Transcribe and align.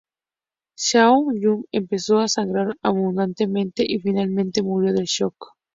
Zhao 0.77 1.31
Yun 1.31 1.65
empezó 1.71 2.17
a 2.17 2.27
sangrar 2.27 2.75
abundantemente 2.81 3.85
y 3.87 3.99
finalmente 3.99 4.63
murió 4.63 4.93
del 4.93 5.03
shock. 5.05 5.53